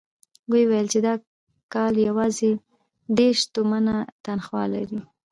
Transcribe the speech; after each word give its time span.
ويې 0.51 0.65
ويل 0.69 0.87
چې 0.93 0.99
د 1.05 1.07
کال 1.73 1.93
يواځې 2.07 2.51
دېرش 3.17 3.39
تومنه 3.53 3.95
تنخوا 4.25 4.63
لري. 4.73 4.99